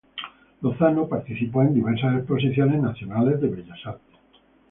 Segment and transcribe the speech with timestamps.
[0.61, 4.15] Lozano participó en diversas Exposiciones Nacionales de Bellas Artes.